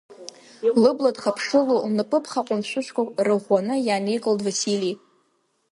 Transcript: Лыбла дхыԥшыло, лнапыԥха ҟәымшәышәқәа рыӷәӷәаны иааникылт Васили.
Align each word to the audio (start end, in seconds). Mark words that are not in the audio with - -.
Лыбла 0.81 1.11
дхыԥшыло, 1.15 1.75
лнапыԥха 1.87 2.41
ҟәымшәышәқәа 2.47 3.03
рыӷәӷәаны 3.25 3.75
иааникылт 3.87 4.41
Васили. 4.45 4.93